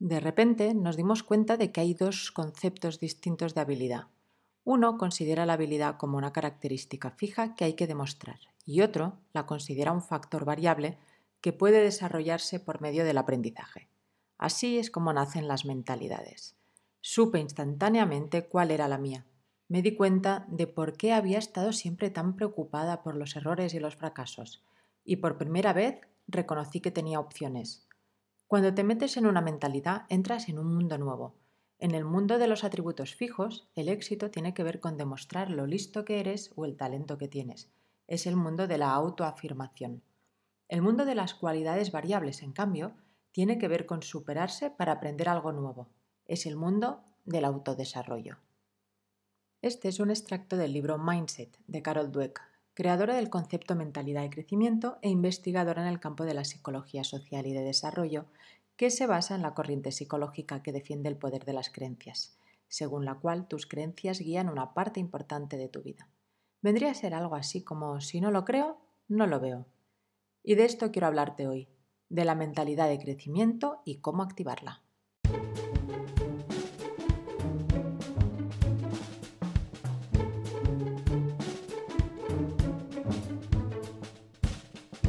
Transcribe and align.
De 0.00 0.18
repente 0.18 0.72
nos 0.72 0.96
dimos 0.96 1.22
cuenta 1.22 1.58
de 1.58 1.72
que 1.72 1.82
hay 1.82 1.92
dos 1.92 2.32
conceptos 2.32 3.00
distintos 3.00 3.54
de 3.54 3.60
habilidad. 3.60 4.06
Uno 4.64 4.96
considera 4.96 5.44
la 5.44 5.52
habilidad 5.52 5.98
como 5.98 6.16
una 6.16 6.32
característica 6.32 7.10
fija 7.10 7.54
que 7.54 7.66
hay 7.66 7.74
que 7.74 7.86
demostrar 7.86 8.38
y 8.64 8.80
otro 8.80 9.18
la 9.34 9.44
considera 9.44 9.92
un 9.92 10.00
factor 10.02 10.46
variable 10.46 10.96
que 11.42 11.52
puede 11.52 11.82
desarrollarse 11.82 12.60
por 12.60 12.80
medio 12.80 13.04
del 13.04 13.18
aprendizaje. 13.18 13.88
Así 14.38 14.78
es 14.78 14.90
como 14.90 15.12
nacen 15.12 15.48
las 15.48 15.66
mentalidades. 15.66 16.56
Supe 17.02 17.38
instantáneamente 17.38 18.48
cuál 18.48 18.70
era 18.70 18.88
la 18.88 18.96
mía. 18.96 19.26
Me 19.68 19.82
di 19.82 19.96
cuenta 19.96 20.46
de 20.48 20.66
por 20.66 20.96
qué 20.96 21.12
había 21.12 21.38
estado 21.38 21.74
siempre 21.74 22.08
tan 22.08 22.36
preocupada 22.36 23.02
por 23.02 23.16
los 23.16 23.36
errores 23.36 23.74
y 23.74 23.80
los 23.80 23.96
fracasos, 23.96 24.64
y 25.04 25.16
por 25.16 25.36
primera 25.36 25.74
vez 25.74 26.00
reconocí 26.26 26.80
que 26.80 26.90
tenía 26.90 27.20
opciones. 27.20 27.86
Cuando 28.50 28.74
te 28.74 28.82
metes 28.82 29.16
en 29.16 29.26
una 29.26 29.40
mentalidad, 29.40 30.06
entras 30.08 30.48
en 30.48 30.58
un 30.58 30.74
mundo 30.74 30.98
nuevo. 30.98 31.36
En 31.78 31.94
el 31.94 32.04
mundo 32.04 32.36
de 32.36 32.48
los 32.48 32.64
atributos 32.64 33.14
fijos, 33.14 33.68
el 33.76 33.88
éxito 33.88 34.32
tiene 34.32 34.54
que 34.54 34.64
ver 34.64 34.80
con 34.80 34.96
demostrar 34.96 35.52
lo 35.52 35.68
listo 35.68 36.04
que 36.04 36.18
eres 36.18 36.50
o 36.56 36.64
el 36.64 36.76
talento 36.76 37.16
que 37.16 37.28
tienes. 37.28 37.70
Es 38.08 38.26
el 38.26 38.34
mundo 38.34 38.66
de 38.66 38.76
la 38.76 38.90
autoafirmación. 38.90 40.02
El 40.66 40.82
mundo 40.82 41.04
de 41.04 41.14
las 41.14 41.32
cualidades 41.32 41.92
variables, 41.92 42.42
en 42.42 42.50
cambio, 42.50 42.96
tiene 43.30 43.56
que 43.56 43.68
ver 43.68 43.86
con 43.86 44.02
superarse 44.02 44.68
para 44.68 44.94
aprender 44.94 45.28
algo 45.28 45.52
nuevo. 45.52 45.88
Es 46.26 46.44
el 46.44 46.56
mundo 46.56 47.04
del 47.24 47.44
autodesarrollo. 47.44 48.38
Este 49.62 49.86
es 49.86 50.00
un 50.00 50.10
extracto 50.10 50.56
del 50.56 50.72
libro 50.72 50.98
Mindset 50.98 51.56
de 51.68 51.82
Carol 51.82 52.10
Dweck, 52.10 52.49
creadora 52.74 53.14
del 53.16 53.30
concepto 53.30 53.74
mentalidad 53.74 54.22
de 54.22 54.30
crecimiento 54.30 54.98
e 55.02 55.08
investigadora 55.08 55.82
en 55.82 55.88
el 55.88 56.00
campo 56.00 56.24
de 56.24 56.34
la 56.34 56.44
psicología 56.44 57.04
social 57.04 57.46
y 57.46 57.52
de 57.52 57.62
desarrollo, 57.62 58.26
que 58.76 58.90
se 58.90 59.06
basa 59.06 59.34
en 59.34 59.42
la 59.42 59.54
corriente 59.54 59.92
psicológica 59.92 60.62
que 60.62 60.72
defiende 60.72 61.08
el 61.08 61.16
poder 61.16 61.44
de 61.44 61.52
las 61.52 61.70
creencias, 61.70 62.38
según 62.68 63.04
la 63.04 63.16
cual 63.16 63.46
tus 63.46 63.66
creencias 63.66 64.20
guían 64.20 64.48
una 64.48 64.72
parte 64.72 65.00
importante 65.00 65.56
de 65.56 65.68
tu 65.68 65.82
vida. 65.82 66.08
Vendría 66.62 66.90
a 66.90 66.94
ser 66.94 67.14
algo 67.14 67.34
así 67.34 67.62
como 67.62 68.00
si 68.00 68.20
no 68.20 68.30
lo 68.30 68.44
creo, 68.44 68.78
no 69.08 69.26
lo 69.26 69.40
veo. 69.40 69.66
Y 70.42 70.54
de 70.54 70.64
esto 70.64 70.90
quiero 70.90 71.08
hablarte 71.08 71.46
hoy, 71.46 71.68
de 72.08 72.24
la 72.24 72.34
mentalidad 72.34 72.88
de 72.88 72.98
crecimiento 72.98 73.82
y 73.84 73.96
cómo 74.00 74.22
activarla. 74.22 74.82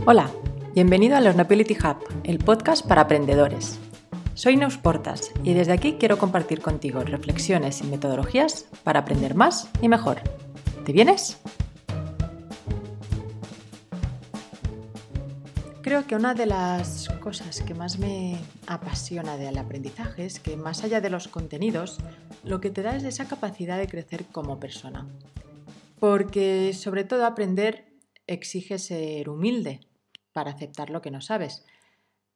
Hola, 0.03 0.31
bienvenido 0.73 1.15
a 1.15 1.21
Learnability 1.21 1.75
Hub, 1.75 1.97
el 2.23 2.39
podcast 2.39 2.87
para 2.87 3.01
aprendedores. 3.01 3.77
Soy 4.33 4.57
Neus 4.57 4.79
Portas 4.79 5.31
y 5.43 5.53
desde 5.53 5.73
aquí 5.73 5.97
quiero 5.99 6.17
compartir 6.17 6.59
contigo 6.59 7.01
reflexiones 7.01 7.81
y 7.81 7.83
metodologías 7.83 8.65
para 8.83 9.01
aprender 9.01 9.35
más 9.35 9.69
y 9.79 9.89
mejor. 9.89 10.21
¿Te 10.85 10.91
vienes? 10.91 11.37
Creo 15.83 16.07
que 16.07 16.15
una 16.15 16.33
de 16.33 16.47
las 16.47 17.07
cosas 17.19 17.61
que 17.61 17.75
más 17.75 17.99
me 17.99 18.39
apasiona 18.65 19.37
del 19.37 19.59
aprendizaje 19.59 20.25
es 20.25 20.39
que 20.39 20.57
más 20.57 20.83
allá 20.83 20.99
de 20.99 21.11
los 21.11 21.27
contenidos, 21.27 21.99
lo 22.43 22.59
que 22.59 22.71
te 22.71 22.81
da 22.81 22.95
es 22.95 23.03
esa 23.03 23.27
capacidad 23.27 23.77
de 23.77 23.87
crecer 23.87 24.25
como 24.31 24.59
persona. 24.59 25.07
Porque 25.99 26.73
sobre 26.73 27.03
todo 27.03 27.27
aprender 27.27 27.85
exige 28.25 28.79
ser 28.79 29.29
humilde 29.29 29.81
para 30.33 30.51
aceptar 30.51 30.89
lo 30.89 31.01
que 31.01 31.11
no 31.11 31.21
sabes. 31.21 31.65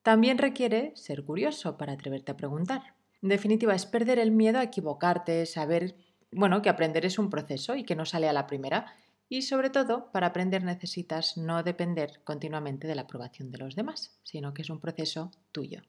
También 0.01 0.38
requiere 0.38 0.91
ser 0.95 1.23
curioso 1.23 1.77
para 1.77 1.93
atreverte 1.93 2.31
a 2.31 2.38
preguntar. 2.38 2.95
En 3.21 3.29
definitiva, 3.29 3.73
es 3.73 3.85
perder 3.85 4.19
el 4.19 4.31
miedo 4.31 4.59
a 4.59 4.63
equivocarte, 4.63 5.45
saber, 5.45 5.95
bueno, 6.31 6.61
que 6.61 6.69
aprender 6.69 7.05
es 7.05 7.17
un 7.17 7.29
proceso 7.29 7.75
y 7.75 7.83
que 7.83 7.95
no 7.95 8.05
sale 8.05 8.29
a 8.29 8.33
la 8.33 8.45
primera. 8.45 8.93
Y 9.29 9.41
sobre 9.41 9.71
todo, 9.71 10.11
para 10.11 10.28
aprender 10.28 10.63
necesitas 10.63 11.38
no 11.38 11.63
depender 11.63 12.22
continuamente 12.23 12.88
de 12.88 12.94
la 12.94 13.03
aprobación 13.03 13.50
de 13.50 13.57
los 13.57 13.75
demás, 13.75 14.19
sino 14.23 14.53
que 14.53 14.62
es 14.62 14.69
un 14.69 14.79
proceso 14.79 15.31
tuyo. 15.51 15.81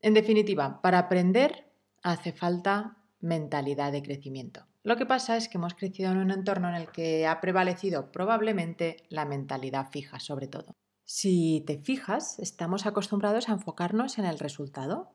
En 0.00 0.14
definitiva, 0.14 0.82
para 0.82 0.98
aprender 0.98 1.70
hace 2.02 2.32
falta 2.32 2.96
mentalidad 3.20 3.92
de 3.92 4.02
crecimiento. 4.02 4.66
Lo 4.82 4.96
que 4.96 5.06
pasa 5.06 5.36
es 5.36 5.48
que 5.48 5.58
hemos 5.58 5.74
crecido 5.74 6.10
en 6.10 6.18
un 6.18 6.32
entorno 6.32 6.68
en 6.68 6.74
el 6.74 6.90
que 6.90 7.28
ha 7.28 7.40
prevalecido 7.40 8.10
probablemente 8.10 8.96
la 9.08 9.24
mentalidad 9.24 9.88
fija, 9.92 10.18
sobre 10.18 10.48
todo. 10.48 10.74
Si 11.04 11.62
te 11.66 11.78
fijas, 11.78 12.38
estamos 12.38 12.86
acostumbrados 12.86 13.48
a 13.48 13.52
enfocarnos 13.52 14.18
en 14.18 14.24
el 14.24 14.38
resultado. 14.38 15.12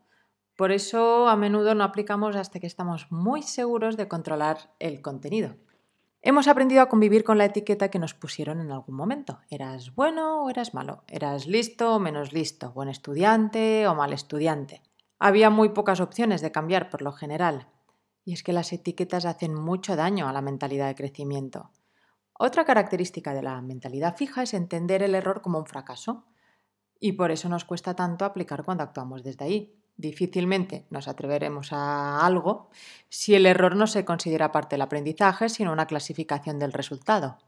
Por 0.55 0.71
eso 0.71 1.27
a 1.27 1.35
menudo 1.35 1.75
no 1.75 1.83
aplicamos 1.83 2.35
hasta 2.35 2.59
que 2.59 2.67
estamos 2.67 3.11
muy 3.11 3.41
seguros 3.41 3.95
de 3.95 4.07
controlar 4.07 4.73
el 4.79 5.01
contenido. 5.01 5.55
Hemos 6.21 6.47
aprendido 6.47 6.81
a 6.81 6.89
convivir 6.89 7.23
con 7.23 7.37
la 7.37 7.45
etiqueta 7.45 7.89
que 7.89 7.99
nos 7.99 8.13
pusieron 8.13 8.59
en 8.59 8.71
algún 8.71 8.95
momento. 8.95 9.39
¿Eras 9.49 9.95
bueno 9.95 10.43
o 10.43 10.49
eras 10.49 10.73
malo? 10.73 11.03
¿Eras 11.07 11.47
listo 11.47 11.95
o 11.95 11.99
menos 11.99 12.33
listo? 12.33 12.71
¿Buen 12.73 12.89
estudiante 12.89 13.87
o 13.87 13.95
mal 13.95 14.11
estudiante? 14.13 14.81
Había 15.19 15.49
muy 15.49 15.69
pocas 15.69 16.01
opciones 16.01 16.41
de 16.41 16.51
cambiar 16.51 16.89
por 16.89 17.01
lo 17.01 17.11
general. 17.11 17.69
Y 18.25 18.33
es 18.33 18.43
que 18.43 18.51
las 18.51 18.73
etiquetas 18.73 19.25
hacen 19.25 19.53
mucho 19.53 19.95
daño 19.95 20.27
a 20.27 20.33
la 20.33 20.41
mentalidad 20.41 20.87
de 20.87 20.95
crecimiento. 20.95 21.71
Otra 22.39 22.65
característica 22.65 23.33
de 23.33 23.41
la 23.41 23.61
mentalidad 23.61 24.15
fija 24.15 24.43
es 24.43 24.53
entender 24.53 25.01
el 25.01 25.15
error 25.15 25.41
como 25.41 25.57
un 25.57 25.65
fracaso 25.65 26.25
y 26.99 27.13
por 27.13 27.31
eso 27.31 27.49
nos 27.49 27.65
cuesta 27.65 27.95
tanto 27.95 28.25
aplicar 28.25 28.63
cuando 28.63 28.83
actuamos 28.83 29.23
desde 29.23 29.45
ahí. 29.45 29.73
Difícilmente 29.97 30.85
nos 30.91 31.07
atreveremos 31.07 31.73
a 31.73 32.23
algo 32.23 32.69
si 33.09 33.33
el 33.33 33.47
error 33.47 33.75
no 33.75 33.87
se 33.87 34.05
considera 34.05 34.51
parte 34.51 34.75
del 34.75 34.83
aprendizaje, 34.83 35.49
sino 35.49 35.71
una 35.71 35.87
clasificación 35.87 36.59
del 36.59 36.73
resultado. 36.73 37.39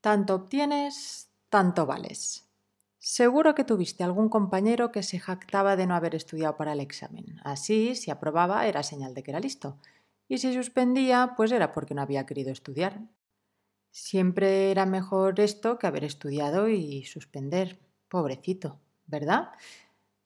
Tanto 0.00 0.34
obtienes, 0.34 1.30
tanto 1.48 1.86
vales. 1.86 2.48
Seguro 2.98 3.54
que 3.54 3.64
tuviste 3.64 4.02
algún 4.02 4.28
compañero 4.28 4.90
que 4.90 5.02
se 5.04 5.20
jactaba 5.20 5.76
de 5.76 5.86
no 5.86 5.94
haber 5.94 6.14
estudiado 6.14 6.56
para 6.56 6.72
el 6.72 6.80
examen. 6.80 7.40
Así, 7.44 7.94
si 7.94 8.10
aprobaba, 8.10 8.66
era 8.66 8.82
señal 8.82 9.14
de 9.14 9.22
que 9.22 9.30
era 9.30 9.40
listo. 9.40 9.78
Y 10.28 10.38
si 10.38 10.52
suspendía, 10.52 11.34
pues 11.36 11.52
era 11.52 11.72
porque 11.72 11.94
no 11.94 12.02
había 12.02 12.26
querido 12.26 12.50
estudiar. 12.50 13.00
Siempre 13.90 14.70
era 14.70 14.86
mejor 14.86 15.40
esto 15.40 15.78
que 15.78 15.86
haber 15.86 16.04
estudiado 16.04 16.68
y 16.68 17.04
suspender. 17.04 17.78
Pobrecito, 18.08 18.78
¿verdad? 19.06 19.50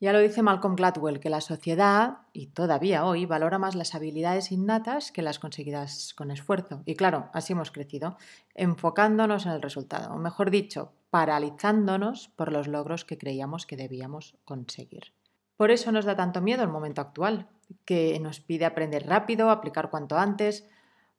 Ya 0.00 0.12
lo 0.12 0.18
dice 0.18 0.42
Malcolm 0.42 0.74
Gladwell, 0.74 1.20
que 1.20 1.30
la 1.30 1.40
sociedad, 1.40 2.18
y 2.32 2.48
todavía 2.48 3.06
hoy, 3.06 3.24
valora 3.24 3.58
más 3.58 3.74
las 3.74 3.94
habilidades 3.94 4.52
innatas 4.52 5.12
que 5.12 5.22
las 5.22 5.38
conseguidas 5.38 6.12
con 6.14 6.30
esfuerzo. 6.30 6.82
Y 6.84 6.94
claro, 6.94 7.30
así 7.32 7.54
hemos 7.54 7.70
crecido, 7.70 8.18
enfocándonos 8.54 9.46
en 9.46 9.52
el 9.52 9.62
resultado, 9.62 10.12
o 10.12 10.18
mejor 10.18 10.50
dicho, 10.50 10.92
paralizándonos 11.10 12.28
por 12.36 12.52
los 12.52 12.68
logros 12.68 13.04
que 13.04 13.16
creíamos 13.16 13.64
que 13.66 13.76
debíamos 13.76 14.36
conseguir. 14.44 15.14
Por 15.56 15.70
eso 15.70 15.92
nos 15.92 16.04
da 16.04 16.16
tanto 16.16 16.42
miedo 16.42 16.64
el 16.64 16.68
momento 16.68 17.00
actual, 17.00 17.48
que 17.84 18.18
nos 18.20 18.40
pide 18.40 18.66
aprender 18.66 19.06
rápido, 19.06 19.48
aplicar 19.48 19.88
cuanto 19.88 20.18
antes, 20.18 20.68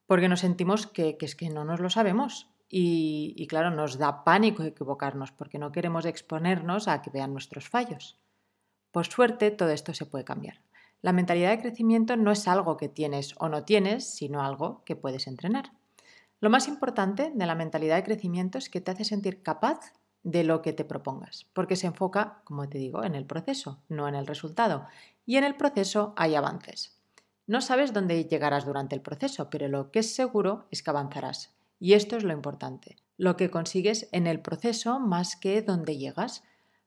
porque 0.07 0.29
nos 0.29 0.41
sentimos 0.41 0.87
que, 0.87 1.17
es 1.19 1.35
que 1.35 1.49
no 1.49 1.65
nos 1.65 1.79
lo 1.79 1.89
sabemos. 1.89 2.49
Y, 2.67 3.33
y 3.37 3.47
claro, 3.47 3.69
nos 3.69 3.97
da 3.97 4.23
pánico 4.23 4.63
equivocarnos 4.63 5.31
porque 5.31 5.59
no 5.59 5.71
queremos 5.71 6.05
exponernos 6.05 6.87
a 6.87 7.01
que 7.01 7.11
vean 7.11 7.31
nuestros 7.31 7.69
fallos. 7.69 8.19
Por 8.91 9.05
suerte, 9.05 9.51
todo 9.51 9.69
esto 9.69 9.93
se 9.93 10.05
puede 10.05 10.25
cambiar. 10.25 10.61
La 11.01 11.13
mentalidad 11.13 11.51
de 11.51 11.61
crecimiento 11.61 12.17
no 12.17 12.31
es 12.31 12.47
algo 12.47 12.77
que 12.77 12.89
tienes 12.89 13.35
o 13.37 13.49
no 13.49 13.63
tienes, 13.63 14.09
sino 14.09 14.41
algo 14.41 14.81
que 14.85 14.95
puedes 14.95 15.27
entrenar. 15.27 15.71
Lo 16.39 16.49
más 16.49 16.67
importante 16.67 17.31
de 17.33 17.45
la 17.45 17.55
mentalidad 17.55 17.95
de 17.95 18.03
crecimiento 18.03 18.57
es 18.57 18.69
que 18.69 18.81
te 18.81 18.91
hace 18.91 19.05
sentir 19.05 19.41
capaz 19.43 19.93
de 20.23 20.43
lo 20.43 20.61
que 20.61 20.73
te 20.73 20.83
propongas, 20.83 21.45
porque 21.53 21.75
se 21.75 21.87
enfoca, 21.87 22.41
como 22.43 22.67
te 22.67 22.79
digo, 22.79 23.03
en 23.03 23.13
el 23.13 23.25
proceso, 23.25 23.79
no 23.89 24.07
en 24.07 24.15
el 24.15 24.25
resultado. 24.25 24.87
Y 25.25 25.37
en 25.37 25.43
el 25.43 25.55
proceso 25.55 26.13
hay 26.17 26.33
avances. 26.33 26.97
No 27.47 27.61
sabes 27.61 27.93
dónde 27.93 28.25
llegarás 28.25 28.65
durante 28.65 28.95
el 28.95 29.01
proceso, 29.01 29.51
pero 29.51 29.67
lo 29.67 29.91
que 29.91 29.99
es 29.99 30.15
seguro 30.15 30.65
es 30.71 30.81
que 30.81 30.89
avanzarás. 30.89 31.53
Y 31.79 31.93
esto 31.93 32.17
es 32.17 32.23
lo 32.23 32.33
importante, 32.33 32.97
lo 33.17 33.37
que 33.37 33.51
consigues 33.51 34.09
en 34.11 34.25
el 34.25 34.41
proceso 34.41 34.99
más 34.99 35.35
que 35.35 35.61
dónde 35.61 35.97
llegas. 35.97 36.43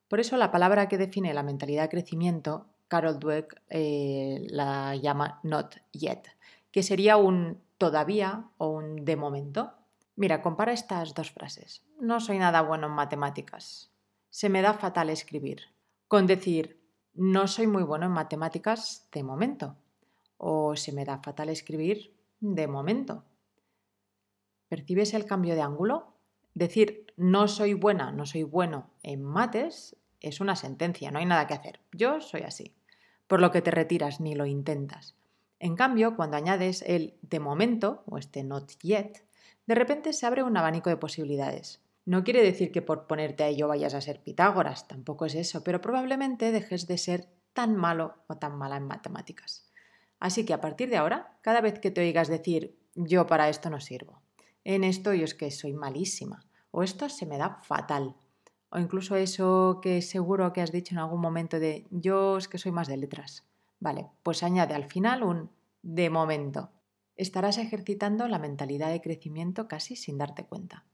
Por 0.08 0.18
eso 0.18 0.36
la 0.36 0.50
palabra 0.50 0.88
que 0.88 0.98
define 0.98 1.32
la 1.32 1.44
mentalidad 1.44 1.82
de 1.82 1.88
crecimiento, 1.90 2.66
Carol 2.88 3.20
Dweck 3.20 3.62
eh, 3.68 4.46
la 4.50 4.96
llama 4.96 5.38
not 5.44 5.76
yet, 5.92 6.22
que 6.72 6.82
sería 6.82 7.16
un 7.18 7.60
todavía 7.76 8.50
o 8.56 8.68
un 8.70 9.04
de 9.04 9.14
momento. 9.14 9.74
Mira, 10.16 10.42
compara 10.42 10.72
estas 10.72 11.14
dos 11.14 11.30
frases. 11.30 11.84
No 12.00 12.18
soy 12.18 12.38
nada 12.38 12.62
bueno 12.62 12.88
en 12.88 12.94
matemáticas. 12.94 13.92
Se 14.30 14.48
me 14.48 14.62
da 14.62 14.74
fatal 14.74 15.10
escribir. 15.10 15.60
Con 16.08 16.26
decir, 16.26 16.82
no 17.14 17.46
soy 17.46 17.68
muy 17.68 17.84
bueno 17.84 18.06
en 18.06 18.12
matemáticas 18.12 19.06
de 19.12 19.22
momento 19.22 19.76
o 20.38 20.74
se 20.76 20.92
me 20.92 21.04
da 21.04 21.18
fatal 21.18 21.50
escribir 21.50 22.16
de 22.40 22.66
momento. 22.66 23.24
¿Percibes 24.68 25.14
el 25.14 25.26
cambio 25.26 25.54
de 25.54 25.62
ángulo? 25.62 26.14
Decir 26.54 27.06
no 27.16 27.48
soy 27.48 27.74
buena, 27.74 28.10
no 28.12 28.24
soy 28.26 28.44
bueno 28.44 28.90
en 29.02 29.22
mates 29.22 29.96
es 30.20 30.40
una 30.40 30.56
sentencia, 30.56 31.10
no 31.10 31.18
hay 31.18 31.26
nada 31.26 31.46
que 31.46 31.54
hacer. 31.54 31.80
Yo 31.92 32.20
soy 32.20 32.42
así. 32.42 32.74
por 33.26 33.42
lo 33.42 33.50
que 33.50 33.60
te 33.60 33.70
retiras 33.70 34.20
ni 34.20 34.34
lo 34.34 34.46
intentas. 34.46 35.14
En 35.60 35.76
cambio, 35.76 36.16
cuando 36.16 36.38
añades 36.38 36.82
el 36.86 37.18
de 37.20 37.40
momento 37.40 38.02
o 38.06 38.16
este 38.16 38.42
not 38.42 38.72
yet, 38.80 39.22
de 39.66 39.74
repente 39.74 40.14
se 40.14 40.24
abre 40.24 40.42
un 40.42 40.56
abanico 40.56 40.88
de 40.88 40.96
posibilidades. 40.96 41.82
No 42.06 42.24
quiere 42.24 42.42
decir 42.42 42.72
que 42.72 42.80
por 42.80 43.06
ponerte 43.06 43.44
a 43.44 43.48
ello 43.48 43.68
vayas 43.68 43.92
a 43.92 44.00
ser 44.00 44.22
Pitágoras, 44.22 44.88
tampoco 44.88 45.26
es 45.26 45.34
eso, 45.34 45.62
pero 45.62 45.82
probablemente 45.82 46.52
dejes 46.52 46.86
de 46.86 46.96
ser 46.96 47.28
tan 47.52 47.76
malo 47.76 48.14
o 48.28 48.38
tan 48.38 48.56
mala 48.56 48.78
en 48.78 48.86
matemáticas. 48.86 49.67
Así 50.20 50.44
que 50.44 50.54
a 50.54 50.60
partir 50.60 50.90
de 50.90 50.96
ahora, 50.96 51.38
cada 51.42 51.60
vez 51.60 51.78
que 51.78 51.90
te 51.90 52.00
oigas 52.00 52.28
decir 52.28 52.78
yo 52.94 53.26
para 53.26 53.48
esto 53.48 53.70
no 53.70 53.80
sirvo, 53.80 54.22
en 54.64 54.84
esto 54.84 55.14
yo 55.14 55.24
es 55.24 55.34
que 55.34 55.50
soy 55.50 55.72
malísima, 55.72 56.44
o 56.70 56.82
esto 56.82 57.08
se 57.08 57.26
me 57.26 57.38
da 57.38 57.60
fatal, 57.62 58.16
o 58.70 58.78
incluso 58.78 59.16
eso 59.16 59.80
que 59.82 60.02
seguro 60.02 60.52
que 60.52 60.60
has 60.60 60.72
dicho 60.72 60.94
en 60.94 60.98
algún 60.98 61.20
momento 61.20 61.58
de 61.58 61.86
yo 61.90 62.36
es 62.36 62.48
que 62.48 62.58
soy 62.58 62.72
más 62.72 62.88
de 62.88 62.96
letras. 62.96 63.44
Vale, 63.80 64.10
pues 64.22 64.42
añade 64.42 64.74
al 64.74 64.84
final 64.84 65.22
un 65.22 65.50
de 65.82 66.10
momento. 66.10 66.70
Estarás 67.16 67.58
ejercitando 67.58 68.28
la 68.28 68.38
mentalidad 68.38 68.90
de 68.90 69.00
crecimiento 69.00 69.68
casi 69.68 69.96
sin 69.96 70.18
darte 70.18 70.44
cuenta. 70.44 70.84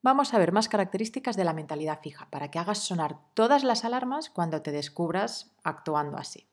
Vamos 0.00 0.34
a 0.34 0.38
ver 0.38 0.52
más 0.52 0.68
características 0.68 1.36
de 1.36 1.44
la 1.44 1.52
mentalidad 1.52 2.00
fija 2.00 2.28
para 2.30 2.50
que 2.50 2.58
hagas 2.58 2.78
sonar 2.78 3.18
todas 3.34 3.62
las 3.62 3.84
alarmas 3.84 4.30
cuando 4.30 4.62
te 4.62 4.72
descubras 4.72 5.54
actuando 5.62 6.16
así. 6.16 6.48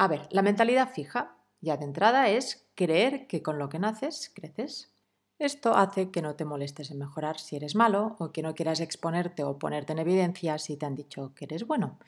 A 0.00 0.06
ver, 0.06 0.28
la 0.30 0.42
mentalidad 0.42 0.92
fija, 0.92 1.36
ya 1.60 1.76
de 1.76 1.84
entrada, 1.84 2.28
es 2.28 2.68
creer 2.76 3.26
que 3.26 3.42
con 3.42 3.58
lo 3.58 3.68
que 3.68 3.80
naces 3.80 4.30
creces. 4.32 4.94
Esto 5.40 5.74
hace 5.76 6.12
que 6.12 6.22
no 6.22 6.36
te 6.36 6.44
molestes 6.44 6.92
en 6.92 6.98
mejorar 6.98 7.40
si 7.40 7.56
eres 7.56 7.74
malo 7.74 8.14
o 8.20 8.30
que 8.30 8.42
no 8.42 8.54
quieras 8.54 8.78
exponerte 8.78 9.42
o 9.42 9.58
ponerte 9.58 9.92
en 9.94 9.98
evidencia 9.98 10.56
si 10.58 10.76
te 10.76 10.86
han 10.86 10.94
dicho 10.94 11.32
que 11.34 11.46
eres 11.46 11.66
bueno. 11.66 11.98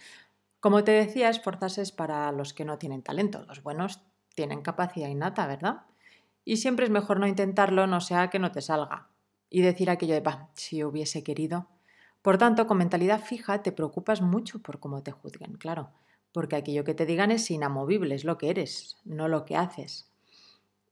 Como 0.61 0.85
te 0.85 0.93
decía, 0.93 1.31
esforzarse 1.31 1.83
es 1.83 1.93
para 1.93 2.33
los 2.33 2.55
que 2.55 2.65
no 2.65 2.79
tienen 2.79 3.03
talento. 3.03 3.45
Los 3.47 3.63
buenos 3.65 4.03
tienen 4.37 4.63
capacidad 4.63 5.09
innata, 5.09 5.47
¿verdad? 5.49 5.83
Y 6.45 6.59
siempre 6.59 6.87
es 6.87 6.93
mejor 6.93 7.21
no 7.21 7.27
intentarlo, 7.27 7.89
no 7.89 8.01
sea 8.01 8.31
que 8.31 8.39
no 8.39 8.53
te 8.53 8.63
salga 8.63 9.09
y 9.51 9.63
decir 9.63 9.91
aquello 9.91 10.15
de, 10.15 10.21
bah, 10.21 10.51
si 10.55 10.85
hubiese 10.85 11.25
querido. 11.25 11.69
Por 12.23 12.39
tanto, 12.39 12.69
con 12.69 12.79
mentalidad 12.79 13.21
fija 13.23 13.63
te 13.63 13.73
preocupas 13.73 14.23
mucho 14.23 14.61
por 14.61 14.81
cómo 14.81 15.03
te 15.03 15.13
juzguen, 15.13 15.55
claro, 15.55 15.91
porque 16.33 16.57
aquello 16.57 16.85
que 16.85 16.95
te 16.95 17.07
digan 17.07 17.31
es 17.31 17.51
inamovible, 17.51 18.15
es 18.15 18.25
lo 18.25 18.39
que 18.39 18.51
eres, 18.51 18.97
no 19.05 19.29
lo 19.29 19.45
que 19.45 19.57
haces. 19.57 20.11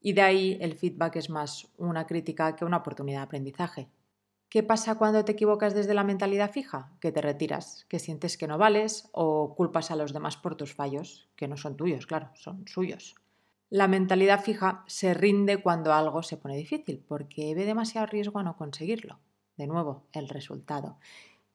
Y 0.00 0.12
de 0.12 0.22
ahí 0.22 0.58
el 0.60 0.74
feedback 0.74 1.16
es 1.16 1.30
más 1.30 1.68
una 1.76 2.06
crítica 2.06 2.54
que 2.56 2.64
una 2.64 2.78
oportunidad 2.78 3.20
de 3.20 3.24
aprendizaje. 3.24 3.88
¿Qué 4.48 4.62
pasa 4.62 4.94
cuando 4.94 5.24
te 5.24 5.32
equivocas 5.32 5.74
desde 5.74 5.92
la 5.92 6.04
mentalidad 6.04 6.50
fija? 6.50 6.92
Que 7.00 7.12
te 7.12 7.20
retiras, 7.20 7.84
que 7.88 7.98
sientes 7.98 8.38
que 8.38 8.46
no 8.46 8.56
vales 8.56 9.10
o 9.12 9.54
culpas 9.54 9.90
a 9.90 9.96
los 9.96 10.14
demás 10.14 10.38
por 10.38 10.54
tus 10.54 10.74
fallos, 10.74 11.28
que 11.36 11.48
no 11.48 11.58
son 11.58 11.76
tuyos, 11.76 12.06
claro, 12.06 12.30
son 12.34 12.66
suyos. 12.66 13.14
La 13.68 13.88
mentalidad 13.88 14.42
fija 14.42 14.84
se 14.86 15.12
rinde 15.12 15.58
cuando 15.58 15.92
algo 15.92 16.22
se 16.22 16.38
pone 16.38 16.56
difícil 16.56 17.04
porque 17.06 17.54
ve 17.54 17.66
demasiado 17.66 18.06
riesgo 18.06 18.38
a 18.38 18.42
no 18.42 18.56
conseguirlo. 18.56 19.18
De 19.58 19.66
nuevo, 19.66 20.06
el 20.12 20.30
resultado. 20.30 20.96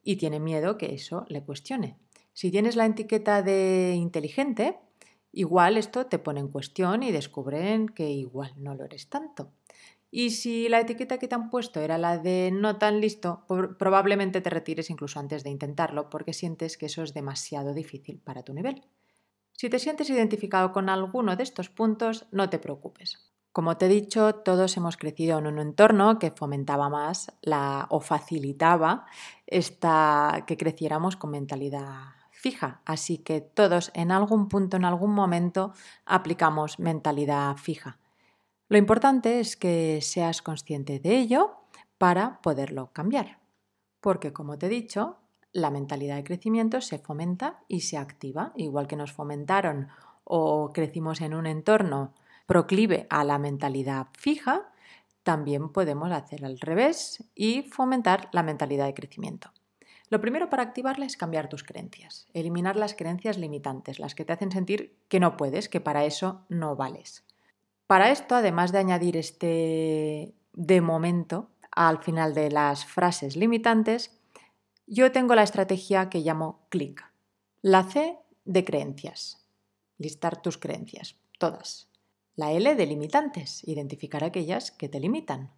Y 0.03 0.18
tiene 0.18 0.39
miedo 0.39 0.77
que 0.77 0.94
eso 0.94 1.25
le 1.30 1.41
cuestione. 1.41 1.97
Si 2.33 2.50
tienes 2.51 2.75
la 2.75 2.85
etiqueta 2.85 3.41
de 3.41 3.94
inteligente, 3.95 4.80
igual 5.31 5.77
esto 5.77 6.07
te 6.07 6.19
pone 6.19 6.39
en 6.39 6.47
cuestión 6.47 7.03
y 7.03 7.12
descubren 7.12 7.88
que 7.88 8.09
igual 8.09 8.53
no 8.57 8.75
lo 8.75 8.85
eres 8.85 9.09
tanto. 9.09 9.51
Y 10.09 10.30
si 10.30 10.69
la 10.69 10.80
etiqueta 10.80 11.18
que 11.18 11.27
te 11.27 11.35
han 11.35 11.50
puesto 11.50 11.80
era 11.80 11.97
la 11.97 12.19
de 12.19 12.51
no 12.53 12.77
tan 12.77 13.01
listo, 13.01 13.45
probablemente 13.80 14.41
te 14.41 14.50
retires 14.51 14.89
incluso 14.91 15.19
antes 15.19 15.44
de 15.44 15.50
intentarlo 15.50 16.09
porque 16.09 16.33
sientes 16.33 16.77
que 16.77 16.85
eso 16.85 17.01
es 17.01 17.15
demasiado 17.15 17.74
difícil 17.74 18.19
para 18.19 18.44
tu 18.44 18.53
nivel. 18.53 18.83
Si 19.53 19.69
te 19.69 19.80
sientes 19.80 20.09
identificado 20.09 20.71
con 20.71 20.89
alguno 20.89 21.35
de 21.35 21.44
estos 21.44 21.69
puntos, 21.69 22.27
no 22.31 22.50
te 22.50 22.59
preocupes. 22.59 23.31
Como 23.51 23.77
te 23.77 23.85
he 23.85 23.89
dicho, 23.89 24.35
todos 24.35 24.75
hemos 24.77 24.97
crecido 24.97 25.38
en 25.38 25.47
un 25.47 25.59
entorno 25.59 26.18
que 26.18 26.31
fomentaba 26.31 26.89
más 26.89 27.31
la, 27.41 27.88
o 27.89 28.00
facilitaba 28.00 29.06
esta, 29.45 30.44
que 30.47 30.57
creciéramos 30.57 31.15
con 31.15 31.31
mentalidad 31.31 32.23
fija. 32.44 32.81
Así 32.86 33.19
que 33.19 33.40
todos 33.40 33.90
en 33.95 34.12
algún 34.12 34.50
punto, 34.50 34.75
en 34.75 34.84
algún 34.84 35.13
momento, 35.13 35.74
aplicamos 36.06 36.78
mentalidad 36.78 37.56
fija. 37.56 38.00
Lo 38.68 38.78
importante 38.78 39.40
es 39.40 39.56
que 39.56 40.00
seas 40.01 40.42
consciente 40.42 41.00
de 41.00 41.18
ello 41.18 41.56
para 41.98 42.42
poderlo 42.42 42.92
cambiar. 42.92 43.40
Porque, 44.01 44.34
como 44.34 44.57
te 44.57 44.66
he 44.66 44.69
dicho, 44.69 45.19
la 45.54 45.72
mentalidad 45.72 46.18
de 46.18 46.25
crecimiento 46.25 46.81
se 46.81 47.00
fomenta 47.00 47.63
y 47.69 47.81
se 47.81 47.98
activa, 47.98 48.51
igual 48.57 48.88
que 48.88 48.98
nos 48.98 49.13
fomentaron 49.13 49.88
o 50.25 50.72
crecimos 50.74 51.22
en 51.22 51.34
un 51.34 51.45
entorno 51.45 52.13
proclive 52.45 53.07
a 53.10 53.24
la 53.24 53.38
mentalidad 53.38 54.07
fija, 54.18 54.74
también 55.24 55.69
podemos 55.69 56.12
hacer 56.12 56.44
al 56.44 56.60
revés 56.60 57.24
y 57.36 57.62
fomentar 57.62 58.28
la 58.34 58.44
mentalidad 58.44 58.86
de 58.86 58.94
crecimiento. 58.94 59.54
Lo 60.10 60.22
primero 60.22 60.50
para 60.50 60.64
activarla 60.64 61.06
es 61.06 61.18
cambiar 61.18 61.50
tus 61.50 61.64
creencias, 61.64 62.28
eliminar 62.34 62.76
las 62.76 62.94
creencias 62.94 63.38
limitantes, 63.38 64.00
las 64.00 64.16
que 64.16 64.26
te 64.26 64.34
hacen 64.34 64.52
sentir 64.52 64.96
que 65.08 65.20
no 65.20 65.38
puedes, 65.38 65.70
que 65.70 65.82
para 65.82 66.06
eso 66.06 66.46
no 66.50 66.76
vales. 66.76 67.24
Para 67.88 68.12
esto, 68.12 68.36
además 68.36 68.72
de 68.72 68.80
añadir 68.80 69.18
este 69.18 70.34
de 70.54 70.82
momento 70.82 71.50
al 71.72 72.00
final 72.00 72.34
de 72.34 72.52
las 72.52 72.86
frases 72.86 73.36
limitantes, 73.36 74.20
yo 74.86 75.12
tengo 75.12 75.36
la 75.36 75.44
estrategia 75.44 76.10
que 76.10 76.20
llamo 76.20 76.66
clic. 76.70 77.04
La 77.62 77.84
C 77.84 78.18
de 78.46 78.66
creencias. 78.66 79.46
Listar 79.98 80.42
tus 80.42 80.58
creencias, 80.58 81.16
todas. 81.40 81.88
La 82.36 82.52
L 82.52 82.76
de 82.76 82.86
limitantes, 82.86 83.68
identificar 83.68 84.24
aquellas 84.24 84.72
que 84.72 84.90
te 84.90 85.00
limitan. 85.00 85.52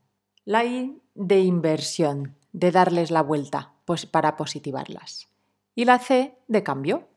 La 0.45 0.63
I 0.63 1.01
de 1.15 1.39
inversión, 1.39 2.37
de 2.53 2.71
darles 2.71 3.11
la 3.11 3.23
vuelta 3.23 3.74
pues 3.85 4.05
para 4.05 4.35
positivarlas. 4.35 5.29
Y 5.75 5.85
la 5.85 5.99
C 5.99 6.37
de 6.47 6.63
cambio. 6.63 7.07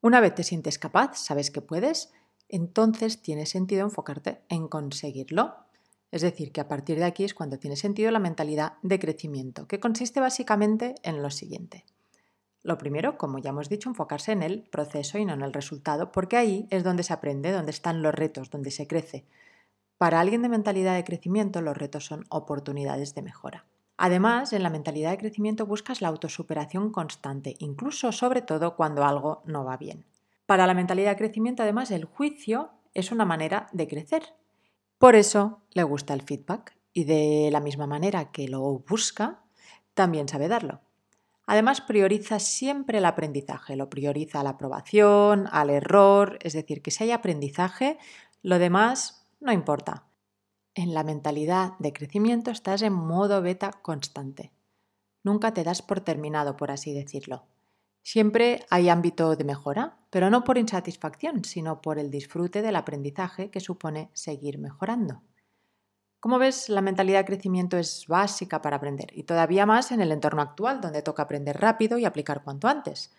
Una 0.00 0.20
vez 0.20 0.34
te 0.34 0.44
sientes 0.44 0.78
capaz, 0.78 1.18
sabes 1.18 1.50
que 1.50 1.60
puedes, 1.60 2.12
entonces 2.48 3.20
tiene 3.20 3.46
sentido 3.46 3.82
enfocarte 3.82 4.40
en 4.48 4.68
conseguirlo. 4.68 5.56
Es 6.10 6.22
decir, 6.22 6.52
que 6.52 6.60
a 6.60 6.68
partir 6.68 6.98
de 6.98 7.04
aquí 7.04 7.24
es 7.24 7.34
cuando 7.34 7.58
tiene 7.58 7.76
sentido 7.76 8.10
la 8.10 8.18
mentalidad 8.18 8.74
de 8.82 8.98
crecimiento, 8.98 9.68
que 9.68 9.78
consiste 9.78 10.20
básicamente 10.20 10.94
en 11.02 11.22
lo 11.22 11.30
siguiente. 11.30 11.84
Lo 12.62 12.76
primero, 12.76 13.16
como 13.16 13.38
ya 13.38 13.50
hemos 13.50 13.68
dicho, 13.68 13.88
enfocarse 13.88 14.32
en 14.32 14.42
el 14.42 14.62
proceso 14.62 15.18
y 15.18 15.24
no 15.24 15.32
en 15.32 15.42
el 15.42 15.52
resultado, 15.52 16.12
porque 16.12 16.36
ahí 16.36 16.66
es 16.70 16.84
donde 16.84 17.04
se 17.04 17.12
aprende, 17.12 17.52
donde 17.52 17.70
están 17.70 18.02
los 18.02 18.14
retos, 18.14 18.50
donde 18.50 18.70
se 18.70 18.86
crece. 18.86 19.24
Para 19.96 20.20
alguien 20.20 20.42
de 20.42 20.48
mentalidad 20.48 20.94
de 20.94 21.04
crecimiento, 21.04 21.62
los 21.62 21.76
retos 21.76 22.04
son 22.06 22.26
oportunidades 22.28 23.14
de 23.14 23.22
mejora. 23.22 23.66
Además, 24.02 24.54
en 24.54 24.62
la 24.62 24.70
mentalidad 24.70 25.10
de 25.10 25.18
crecimiento 25.18 25.66
buscas 25.66 26.00
la 26.00 26.08
autosuperación 26.08 26.90
constante, 26.90 27.56
incluso 27.58 28.12
sobre 28.12 28.40
todo 28.40 28.74
cuando 28.74 29.04
algo 29.04 29.42
no 29.44 29.62
va 29.62 29.76
bien. 29.76 30.06
Para 30.46 30.66
la 30.66 30.72
mentalidad 30.72 31.10
de 31.10 31.18
crecimiento, 31.18 31.62
además, 31.62 31.90
el 31.90 32.06
juicio 32.06 32.70
es 32.94 33.12
una 33.12 33.26
manera 33.26 33.66
de 33.72 33.86
crecer, 33.86 34.22
por 34.96 35.16
eso 35.16 35.60
le 35.72 35.82
gusta 35.82 36.14
el 36.14 36.22
feedback 36.22 36.78
y 36.94 37.04
de 37.04 37.50
la 37.52 37.60
misma 37.60 37.86
manera 37.86 38.32
que 38.32 38.48
lo 38.48 38.78
busca, 38.88 39.42
también 39.92 40.28
sabe 40.28 40.48
darlo. 40.48 40.80
Además, 41.44 41.82
prioriza 41.82 42.38
siempre 42.38 42.98
el 42.98 43.04
aprendizaje, 43.04 43.76
lo 43.76 43.90
prioriza 43.90 44.40
a 44.40 44.44
la 44.44 44.50
aprobación, 44.50 45.46
al 45.52 45.68
error, 45.68 46.38
es 46.40 46.54
decir, 46.54 46.80
que 46.80 46.90
si 46.90 47.04
hay 47.04 47.10
aprendizaje, 47.10 47.98
lo 48.40 48.58
demás 48.58 49.26
no 49.40 49.52
importa. 49.52 50.06
En 50.74 50.94
la 50.94 51.02
mentalidad 51.02 51.72
de 51.78 51.92
crecimiento 51.92 52.50
estás 52.50 52.82
en 52.82 52.92
modo 52.92 53.42
beta 53.42 53.72
constante. 53.82 54.52
Nunca 55.24 55.52
te 55.52 55.64
das 55.64 55.82
por 55.82 56.00
terminado, 56.00 56.56
por 56.56 56.70
así 56.70 56.94
decirlo. 56.94 57.44
Siempre 58.02 58.64
hay 58.70 58.88
ámbito 58.88 59.36
de 59.36 59.44
mejora, 59.44 59.98
pero 60.10 60.30
no 60.30 60.44
por 60.44 60.58
insatisfacción, 60.58 61.44
sino 61.44 61.82
por 61.82 61.98
el 61.98 62.10
disfrute 62.10 62.62
del 62.62 62.76
aprendizaje 62.76 63.50
que 63.50 63.60
supone 63.60 64.10
seguir 64.14 64.58
mejorando. 64.58 65.22
Como 66.20 66.38
ves, 66.38 66.68
la 66.68 66.82
mentalidad 66.82 67.20
de 67.20 67.24
crecimiento 67.24 67.76
es 67.76 68.06
básica 68.06 68.62
para 68.62 68.76
aprender 68.76 69.10
y 69.12 69.24
todavía 69.24 69.66
más 69.66 69.90
en 69.90 70.00
el 70.00 70.12
entorno 70.12 70.42
actual, 70.42 70.80
donde 70.80 71.02
toca 71.02 71.24
aprender 71.24 71.60
rápido 71.60 71.98
y 71.98 72.04
aplicar 72.04 72.44
cuanto 72.44 72.68
antes. 72.68 73.10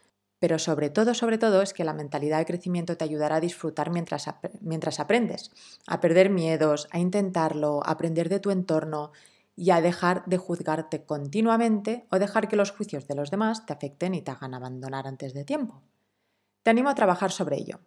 Pero 0.41 0.57
sobre 0.57 0.89
todo, 0.89 1.13
sobre 1.13 1.37
todo, 1.37 1.61
es 1.61 1.71
que 1.71 1.83
la 1.83 1.93
mentalidad 1.93 2.39
de 2.39 2.47
crecimiento 2.47 2.97
te 2.97 3.03
ayudará 3.03 3.35
a 3.35 3.39
disfrutar 3.39 3.91
mientras, 3.91 4.25
mientras 4.59 4.99
aprendes, 4.99 5.51
a 5.85 6.01
perder 6.01 6.31
miedos, 6.31 6.87
a 6.89 6.97
intentarlo, 6.97 7.81
a 7.85 7.91
aprender 7.91 8.27
de 8.27 8.39
tu 8.39 8.49
entorno 8.49 9.11
y 9.55 9.69
a 9.69 9.81
dejar 9.81 10.25
de 10.25 10.39
juzgarte 10.39 11.05
continuamente 11.05 12.07
o 12.09 12.17
dejar 12.17 12.47
que 12.47 12.55
los 12.55 12.71
juicios 12.71 13.05
de 13.07 13.13
los 13.13 13.29
demás 13.29 13.67
te 13.67 13.73
afecten 13.73 14.15
y 14.15 14.23
te 14.23 14.31
hagan 14.31 14.55
abandonar 14.55 15.05
antes 15.05 15.35
de 15.35 15.45
tiempo. 15.45 15.83
Te 16.63 16.71
animo 16.71 16.89
a 16.89 16.95
trabajar 16.95 17.31
sobre 17.31 17.57
ello. 17.57 17.79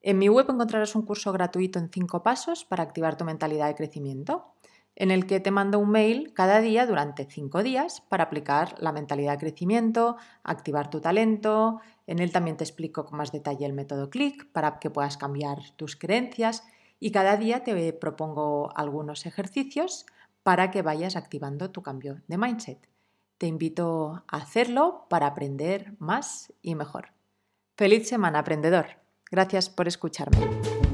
En 0.00 0.18
mi 0.18 0.30
web 0.30 0.46
encontrarás 0.48 0.94
un 0.94 1.02
curso 1.02 1.32
gratuito 1.32 1.78
en 1.78 1.90
5 1.90 2.22
pasos 2.22 2.64
para 2.64 2.82
activar 2.82 3.18
tu 3.18 3.26
mentalidad 3.26 3.66
de 3.68 3.74
crecimiento, 3.74 4.54
en 5.00 5.10
el 5.10 5.24
que 5.26 5.40
te 5.40 5.50
mando 5.50 5.78
un 5.78 5.88
mail 5.88 6.34
cada 6.34 6.60
día 6.60 6.84
durante 6.84 7.24
5 7.24 7.62
días 7.62 8.02
para 8.02 8.24
aplicar 8.24 8.74
la 8.80 8.92
mentalidad 8.92 9.32
de 9.32 9.38
crecimiento, 9.38 10.18
activar 10.44 10.90
tu 10.90 11.00
talento, 11.00 11.80
En 12.06 12.18
él 12.18 12.32
también 12.32 12.56
te 12.56 12.64
explico 12.64 13.06
con 13.06 13.16
más 13.16 13.32
detalle 13.32 13.64
el 13.64 13.72
método 13.72 14.10
CLIC 14.10 14.52
para 14.52 14.78
que 14.78 14.90
puedas 14.90 15.16
cambiar 15.16 15.58
tus 15.76 15.96
creencias 15.96 16.64
y 16.98 17.12
cada 17.12 17.36
día 17.36 17.64
te 17.64 17.92
propongo 17.94 18.76
algunos 18.76 19.24
ejercicios 19.24 20.04
para 20.42 20.70
que 20.70 20.82
vayas 20.82 21.16
activando 21.16 21.70
tu 21.70 21.82
cambio 21.82 22.20
de 22.26 22.36
mindset. 22.36 22.88
Te 23.38 23.46
invito 23.46 24.24
a 24.28 24.36
hacerlo 24.36 25.06
para 25.08 25.28
aprender 25.28 25.94
más 25.98 26.52
y 26.60 26.74
mejor. 26.74 27.12
Feliz 27.76 28.06
semana, 28.06 28.40
aprendedor. 28.40 28.98
Gracias 29.30 29.70
por 29.70 29.88
escucharme. 29.88 30.89